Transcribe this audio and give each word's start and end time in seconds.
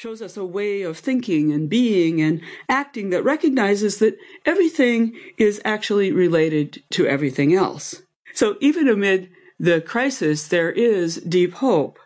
shows 0.00 0.22
us 0.22 0.38
a 0.38 0.44
way 0.46 0.80
of 0.80 0.96
thinking 0.96 1.52
and 1.52 1.68
being 1.68 2.22
and 2.22 2.40
acting 2.70 3.10
that 3.10 3.22
recognizes 3.22 3.98
that 3.98 4.16
everything 4.46 5.14
is 5.36 5.60
actually 5.62 6.10
related 6.10 6.82
to 6.88 7.06
everything 7.06 7.54
else. 7.54 8.00
So 8.32 8.56
even 8.62 8.88
amid 8.88 9.28
the 9.58 9.82
crisis, 9.82 10.48
there 10.48 10.72
is 10.72 11.16
deep 11.16 11.52
hope. 11.52 11.98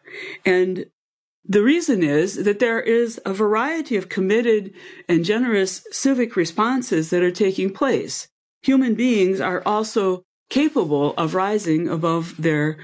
And 0.45 0.87
the 1.45 1.63
reason 1.63 2.03
is 2.03 2.43
that 2.43 2.59
there 2.59 2.81
is 2.81 3.21
a 3.25 3.33
variety 3.33 3.95
of 3.95 4.09
committed 4.09 4.75
and 5.09 5.25
generous 5.25 5.87
civic 5.93 6.35
responses 6.35 7.11
that 7.11 7.23
are 7.23 7.31
taking 7.31 7.73
place. 7.73 8.27
Human 8.63 8.97
beings 8.97 9.41
are 9.41 9.63
also 9.65 10.25
capable 10.51 11.15
of 11.17 11.37
rising 11.37 11.89
above 11.89 12.35
their 12.43 12.77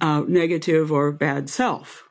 uh, 0.00 0.22
negative 0.26 0.90
or 0.90 1.12
bad 1.12 1.50
self. 1.50 2.05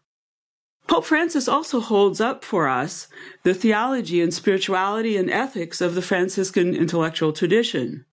Pope 0.88 1.06
Francis 1.06 1.48
also 1.48 1.80
holds 1.80 2.22
up 2.22 2.44
for 2.44 2.68
us 2.68 3.08
the 3.44 3.54
theology 3.54 4.22
and 4.22 4.34
spirituality 4.34 5.18
and 5.18 5.30
ethics 5.32 5.82
of 5.82 5.96
the 5.96 6.02
Franciscan 6.02 6.76
intellectual 6.76 7.34
tradition. 7.34 8.06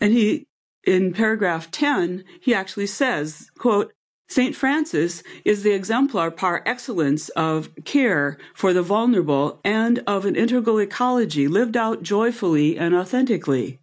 And 0.00 0.12
he, 0.12 0.46
in 0.84 1.12
paragraph 1.12 1.70
10, 1.70 2.24
he 2.40 2.54
actually 2.54 2.86
says, 2.86 3.50
quote, 3.58 3.92
St. 4.28 4.56
Francis 4.56 5.22
is 5.44 5.62
the 5.62 5.72
exemplar 5.72 6.30
par 6.30 6.62
excellence 6.66 7.28
of 7.30 7.70
care 7.84 8.38
for 8.54 8.72
the 8.72 8.82
vulnerable 8.82 9.60
and 9.64 10.00
of 10.06 10.24
an 10.24 10.34
integral 10.34 10.78
ecology 10.78 11.46
lived 11.46 11.76
out 11.76 12.02
joyfully 12.02 12.76
and 12.76 12.94
authentically. 12.94 13.80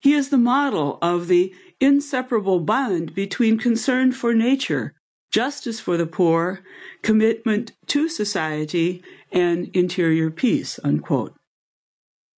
He 0.00 0.14
is 0.14 0.30
the 0.30 0.38
model 0.38 0.98
of 1.02 1.26
the 1.26 1.52
inseparable 1.80 2.60
bond 2.60 3.14
between 3.14 3.58
concern 3.58 4.12
for 4.12 4.34
nature, 4.34 4.94
justice 5.32 5.80
for 5.80 5.96
the 5.96 6.06
poor, 6.06 6.60
commitment 7.02 7.72
to 7.86 8.08
society, 8.08 9.02
and 9.32 9.68
interior 9.74 10.30
peace, 10.30 10.78
unquote. 10.84 11.34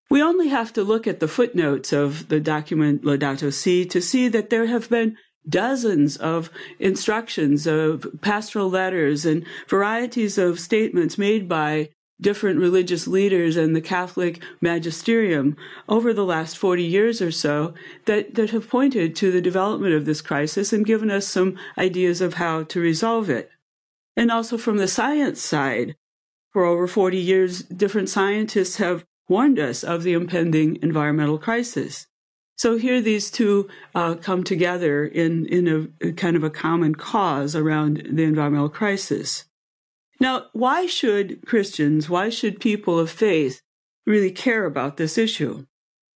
We 0.09 0.23
only 0.23 0.49
have 0.49 0.73
to 0.75 0.85
look 0.85 1.07
at 1.07 1.21
the 1.21 1.29
footnotes 1.29 1.93
of 1.93 2.29
the 2.29 2.41
document 2.41 3.03
Laudato 3.03 3.53
Si 3.53 3.85
to 3.87 4.01
see 4.01 4.29
that 4.29 4.49
there 4.49 4.67
have 4.67 4.89
been 4.89 5.17
dozens 5.49 6.17
of 6.17 6.51
instructions 6.79 7.67
of 7.67 8.07
pastoral 8.21 8.71
letters 8.71 9.27
and 9.27 9.45
varieties 9.69 10.39
of 10.39 10.61
statements 10.61 11.19
made 11.19 11.49
by 11.49 11.91
different 12.21 12.61
religious 12.61 13.07
leaders 13.07 13.57
and 13.57 13.75
the 13.75 13.81
Catholic 13.81 14.43
magisterium 14.61 15.57
over 15.89 16.13
the 16.13 16.25
last 16.25 16.57
40 16.57 16.83
years 16.83 17.21
or 17.21 17.31
so 17.31 17.75
that, 18.07 18.35
that 18.35 18.51
have 18.51 18.69
pointed 18.69 19.17
to 19.17 19.33
the 19.33 19.41
development 19.41 19.95
of 19.95 20.05
this 20.05 20.21
crisis 20.21 20.73
and 20.73 20.87
given 20.87 21.11
us 21.11 21.27
some 21.27 21.59
ideas 21.77 22.21
of 22.21 22.35
how 22.35 22.63
to 22.65 22.81
resolve 22.81 23.29
it. 23.29 23.51
And 24.17 24.31
also 24.31 24.57
from 24.57 24.77
the 24.77 24.89
science 24.89 25.41
side, 25.41 25.97
for 26.53 26.65
over 26.65 26.87
40 26.87 27.19
years, 27.19 27.63
different 27.63 28.09
scientists 28.09 28.77
have 28.77 29.05
warned 29.29 29.59
us 29.59 29.83
of 29.83 30.05
the 30.05 30.13
impending 30.13 30.79
environmental 30.83 31.39
crisis. 31.39 32.07
So 32.57 32.79
here 32.79 33.01
these 33.01 33.31
two 33.31 33.69
uh, 33.95 34.15
come 34.15 34.45
together 34.45 35.05
in, 35.05 35.47
in 35.47 35.67
a, 36.01 36.09
a 36.09 36.13
kind 36.13 36.37
of 36.37 36.45
a 36.45 36.51
common 36.51 36.95
cause 36.95 37.57
around 37.57 38.07
the 38.13 38.23
environmental 38.23 38.69
crisis. 38.69 39.45
Now, 40.21 40.47
why 40.53 40.87
should 40.87 41.45
Christians, 41.47 42.09
why 42.09 42.29
should 42.29 42.61
people 42.61 42.99
of 42.99 43.11
faith 43.11 43.61
really 44.07 44.31
care 44.31 44.65
about 44.65 44.97
this 44.97 45.19
issue? 45.19 45.67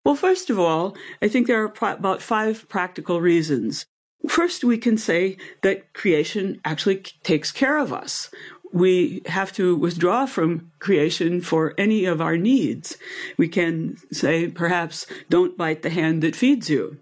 Well, 0.05 0.15
first 0.15 0.49
of 0.49 0.59
all, 0.59 0.95
I 1.21 1.27
think 1.27 1.47
there 1.47 1.61
are 1.61 1.93
about 1.93 2.21
five 2.21 2.67
practical 2.69 3.19
reasons. 3.19 3.85
First, 4.27 4.63
we 4.63 4.77
can 4.77 4.97
say 4.97 5.37
that 5.63 5.93
creation 5.93 6.61
actually 6.63 7.03
takes 7.23 7.51
care 7.51 7.77
of 7.77 7.91
us. 7.91 8.29
We 8.73 9.21
have 9.27 9.51
to 9.53 9.75
withdraw 9.75 10.25
from 10.25 10.71
creation 10.79 11.41
for 11.41 11.73
any 11.77 12.05
of 12.05 12.21
our 12.21 12.37
needs. 12.37 12.97
We 13.37 13.47
can 13.47 13.97
say, 14.11 14.47
perhaps, 14.49 15.07
don't 15.29 15.57
bite 15.57 15.81
the 15.81 15.89
hand 15.89 16.21
that 16.23 16.35
feeds 16.35 16.69
you. 16.69 16.99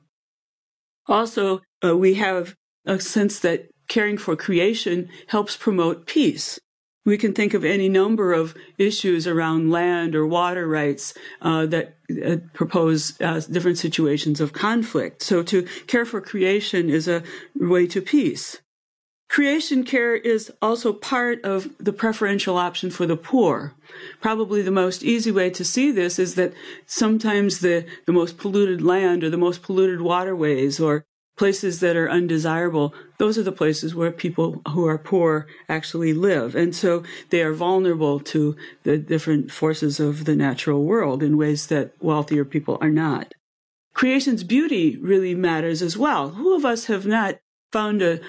Also, 1.07 1.61
uh, 1.83 1.97
we 1.97 2.15
have 2.15 2.55
a 2.85 2.99
sense 2.99 3.39
that 3.39 3.69
caring 3.87 4.17
for 4.17 4.35
creation 4.35 5.09
helps 5.27 5.57
promote 5.57 6.05
peace. 6.05 6.59
We 7.05 7.17
can 7.17 7.33
think 7.33 7.53
of 7.53 7.63
any 7.63 7.87
number 7.87 8.33
of 8.33 8.55
issues 8.79 9.27
around 9.27 9.71
land 9.71 10.15
or 10.15 10.25
water 10.25 10.67
rights 10.67 11.13
uh, 11.41 11.67
that 11.67 11.95
uh, 12.25 12.37
propose 12.53 13.19
uh, 13.21 13.41
different 13.49 13.77
situations 13.77 14.41
of 14.41 14.53
conflict. 14.53 15.21
So 15.21 15.43
to 15.43 15.63
care 15.85 16.05
for 16.05 16.19
creation 16.19 16.89
is 16.89 17.07
a 17.07 17.21
way 17.55 17.85
to 17.87 18.01
peace. 18.01 18.59
Creation 19.29 19.83
care 19.83 20.15
is 20.15 20.51
also 20.61 20.93
part 20.93 21.43
of 21.43 21.69
the 21.79 21.93
preferential 21.93 22.57
option 22.57 22.89
for 22.89 23.05
the 23.05 23.17
poor. 23.17 23.73
Probably 24.21 24.61
the 24.61 24.71
most 24.71 25.03
easy 25.03 25.31
way 25.31 25.49
to 25.49 25.65
see 25.65 25.91
this 25.91 26.19
is 26.19 26.35
that 26.35 26.53
sometimes 26.85 27.59
the, 27.59 27.85
the 28.05 28.13
most 28.13 28.37
polluted 28.37 28.81
land 28.81 29.23
or 29.23 29.29
the 29.29 29.37
most 29.37 29.61
polluted 29.61 30.01
waterways 30.01 30.79
or 30.79 31.05
places 31.35 31.79
that 31.81 31.95
are 31.95 32.09
undesirable, 32.09 32.93
those 33.17 33.37
are 33.37 33.43
the 33.43 33.51
places 33.51 33.93
where 33.93 34.11
people 34.11 34.61
who 34.69 34.85
are 34.85 34.97
poor 34.97 35.47
actually 35.67 36.13
live. 36.13 36.55
And 36.55 36.75
so 36.75 37.03
they 37.29 37.41
are 37.41 37.53
vulnerable 37.53 38.19
to 38.21 38.55
the 38.83 38.97
different 38.97 39.51
forces 39.51 39.99
of 39.99 40.25
the 40.25 40.35
natural 40.35 40.83
world 40.83 41.21
in 41.21 41.37
ways 41.37 41.67
that 41.67 41.93
wealthier 41.99 42.45
people 42.45 42.77
are 42.81 42.89
not. 42.89 43.33
Creation's 43.93 44.43
beauty 44.43 44.97
really 44.97 45.33
matters 45.35 45.81
as 45.81 45.97
well. 45.97 46.31
Who 46.31 46.55
of 46.55 46.65
us 46.65 46.85
have 46.85 47.05
not 47.05 47.35
found 47.75 48.01
a, 48.01 48.21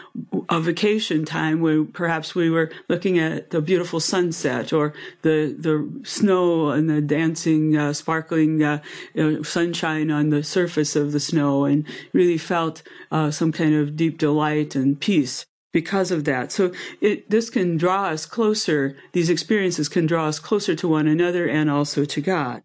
a 0.49 0.59
vacation 0.59 1.25
time 1.25 1.61
where 1.61 1.85
perhaps 1.85 2.35
we 2.35 2.51
were 2.51 2.69
looking 2.89 3.17
at 3.17 3.51
the 3.51 3.61
beautiful 3.61 4.01
sunset 4.01 4.73
or 4.73 4.93
the 5.23 5.55
the 5.57 5.77
snow 6.03 6.71
and 6.71 6.91
the 6.91 7.01
dancing, 7.01 7.77
uh, 7.77 7.93
sparkling 7.93 8.61
uh, 8.65 8.83
you 9.15 9.23
know, 9.23 9.43
sunshine 9.45 10.11
on 10.11 10.31
the 10.31 10.43
surface 10.43 10.97
of 10.97 11.13
the 11.13 11.21
snow, 11.21 11.65
and 11.65 11.87
really 12.13 12.39
felt 12.39 12.83
uh, 13.13 13.31
some 13.31 13.53
kind 13.53 13.73
of 13.77 13.95
deep 13.95 14.19
delight 14.19 14.75
and 14.75 14.99
peace 14.99 15.47
because 15.73 16.11
of 16.11 16.25
that. 16.25 16.51
So 16.51 16.73
it, 17.01 17.31
this 17.31 17.49
can 17.49 17.77
draw 17.77 18.07
us 18.07 18.27
closer. 18.27 18.97
These 19.13 19.31
experiences 19.31 19.89
can 19.89 20.07
draw 20.07 20.27
us 20.27 20.41
closer 20.41 20.75
to 20.75 20.89
one 20.89 21.07
another 21.07 21.47
and 21.47 21.71
also 21.71 22.05
to 22.05 22.21
God. 22.21 22.65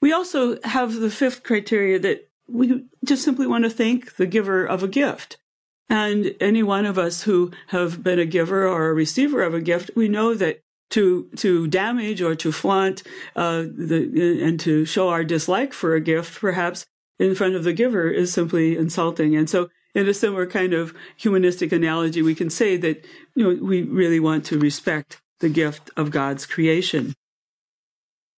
We 0.00 0.14
also 0.14 0.58
have 0.62 0.94
the 0.94 1.10
fifth 1.10 1.42
criteria 1.42 1.98
that 1.98 2.30
we 2.48 2.86
just 3.04 3.22
simply 3.22 3.46
want 3.46 3.64
to 3.64 3.70
thank 3.70 4.16
the 4.16 4.26
giver 4.26 4.64
of 4.64 4.82
a 4.82 4.88
gift. 4.88 5.36
And 5.88 6.34
any 6.40 6.62
one 6.62 6.84
of 6.84 6.98
us 6.98 7.22
who 7.22 7.52
have 7.68 8.02
been 8.02 8.18
a 8.18 8.26
giver 8.26 8.66
or 8.66 8.88
a 8.88 8.94
receiver 8.94 9.42
of 9.42 9.54
a 9.54 9.60
gift, 9.60 9.90
we 9.94 10.08
know 10.08 10.34
that 10.34 10.60
to 10.90 11.28
to 11.36 11.66
damage 11.66 12.22
or 12.22 12.34
to 12.36 12.52
flaunt 12.52 13.02
uh, 13.34 13.62
the 13.62 14.40
and 14.42 14.58
to 14.60 14.84
show 14.84 15.08
our 15.08 15.24
dislike 15.24 15.72
for 15.72 15.94
a 15.94 16.00
gift, 16.00 16.40
perhaps 16.40 16.86
in 17.18 17.34
front 17.34 17.54
of 17.54 17.64
the 17.64 17.72
giver, 17.72 18.08
is 18.08 18.32
simply 18.32 18.76
insulting. 18.76 19.36
And 19.36 19.48
so, 19.48 19.68
in 19.94 20.08
a 20.08 20.14
similar 20.14 20.46
kind 20.46 20.74
of 20.74 20.94
humanistic 21.16 21.72
analogy, 21.72 22.22
we 22.22 22.34
can 22.34 22.50
say 22.50 22.76
that 22.76 23.04
you 23.34 23.44
know 23.44 23.64
we 23.64 23.82
really 23.82 24.20
want 24.20 24.44
to 24.46 24.58
respect 24.58 25.20
the 25.40 25.48
gift 25.48 25.90
of 25.96 26.10
God's 26.10 26.46
creation. 26.46 27.14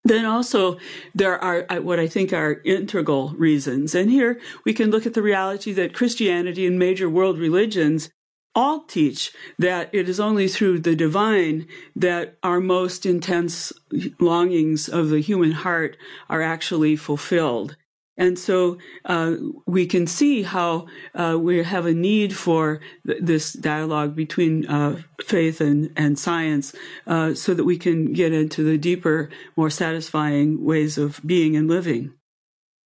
Then 0.09 0.25
also 0.25 0.79
there 1.15 1.39
are 1.39 1.67
uh, 1.69 1.81
what 1.81 2.01
I 2.01 2.09
think 2.09 2.33
are 2.33 2.63
integral 2.65 3.31
reasons. 3.31 3.95
And 3.95 4.11
here 4.11 4.41
we 4.65 4.73
can 4.73 4.91
look 4.91 5.07
at 5.07 5.15
the 5.15 5.23
reality 5.23 5.73
that 5.75 5.95
Christianity 5.95 6.67
and 6.67 6.79
major 6.79 7.09
world 7.11 7.39
religions 7.39 8.11
all 8.55 8.81
teach 8.85 9.33
that 9.59 9.91
it 9.93 10.09
is 10.09 10.19
only 10.19 10.49
through 10.49 10.81
the 10.81 10.97
divine 10.97 11.67
that 11.95 12.39
our 12.43 12.59
most 12.59 13.05
intense 13.05 13.73
longings 14.19 14.89
of 14.89 15.11
the 15.11 15.21
human 15.21 15.53
heart 15.53 15.97
are 16.29 16.43
actually 16.43 16.97
fulfilled. 16.97 17.77
And 18.19 18.37
so 18.37 18.79
uh, 19.05 19.37
we 19.65 19.87
can 19.87 20.09
see 20.09 20.43
how 20.43 20.89
uh, 21.15 21.39
we 21.41 21.63
have 21.63 21.87
a 21.87 21.95
need 21.95 22.37
for 22.37 22.81
th- 23.07 23.21
this 23.23 23.53
dialogue 23.53 24.17
between 24.17 24.67
uh, 24.67 25.01
faith 25.25 25.61
and, 25.61 25.93
and 25.97 26.19
science 26.19 26.75
uh, 27.07 27.35
so 27.35 27.55
that 27.55 27.65
we 27.65 27.79
can 27.79 28.13
get 28.13 28.33
into 28.33 28.65
the 28.65 28.77
deeper, 28.77 29.31
more 29.57 29.71
satisfying 29.71 30.65
ways 30.65 30.99
of 30.99 31.21
being 31.25 31.55
and 31.55 31.69
living. 31.69 32.18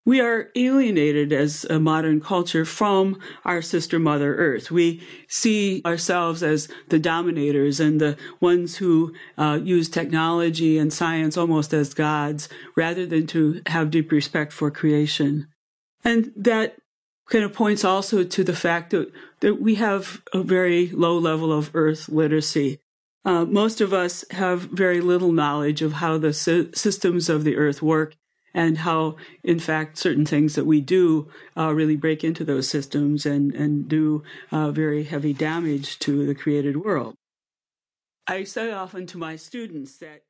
We 0.04 0.20
are 0.20 0.48
alienated 0.56 1.32
as 1.32 1.64
a 1.70 1.78
modern 1.78 2.20
culture 2.20 2.64
from 2.64 3.20
our 3.44 3.62
sister 3.62 4.00
mother 4.00 4.34
earth. 4.34 4.70
We 4.70 5.00
see 5.28 5.80
ourselves 5.86 6.42
as 6.42 6.68
the 6.88 6.98
dominators 6.98 7.78
and 7.78 8.00
the 8.00 8.16
ones 8.40 8.78
who 8.78 9.14
uh, 9.38 9.60
use 9.62 9.88
technology 9.88 10.76
and 10.76 10.92
science 10.92 11.36
almost 11.36 11.72
as 11.72 11.94
gods 11.94 12.48
rather 12.76 13.06
than 13.06 13.28
to 13.28 13.62
have 13.66 13.92
deep 13.92 14.10
respect 14.10 14.52
for 14.52 14.72
creation. 14.72 15.46
And 16.02 16.32
that 16.34 16.78
kind 17.30 17.44
of 17.44 17.52
points 17.52 17.84
also 17.84 18.24
to 18.24 18.42
the 18.42 18.56
fact 18.56 18.90
that, 18.90 19.12
that 19.38 19.62
we 19.62 19.76
have 19.76 20.20
a 20.32 20.42
very 20.42 20.88
low 20.88 21.16
level 21.16 21.52
of 21.52 21.70
earth 21.74 22.08
literacy. 22.08 22.80
Uh, 23.24 23.44
most 23.44 23.80
of 23.80 23.92
us 23.92 24.24
have 24.32 24.62
very 24.62 25.00
little 25.00 25.30
knowledge 25.30 25.80
of 25.80 25.94
how 25.94 26.18
the 26.18 26.32
systems 26.32 27.28
of 27.28 27.44
the 27.44 27.56
earth 27.56 27.80
work 27.80 28.16
and 28.54 28.78
how, 28.78 29.16
in 29.42 29.58
fact, 29.58 29.98
certain 29.98 30.26
things 30.26 30.54
that 30.54 30.64
we 30.64 30.80
do 30.80 31.28
uh, 31.56 31.72
really 31.72 31.96
break 31.96 32.22
into 32.24 32.44
those 32.44 32.68
systems 32.68 33.24
and, 33.26 33.54
and 33.54 33.88
do 33.88 34.22
uh, 34.50 34.70
very 34.70 35.04
heavy 35.04 35.32
damage 35.32 35.98
to 36.00 36.26
the 36.26 36.34
created 36.34 36.76
world. 36.84 37.14
I 38.26 38.44
say 38.44 38.70
often 38.70 39.06
to 39.06 39.18
my 39.18 39.36
students 39.36 39.98
that 39.98 40.22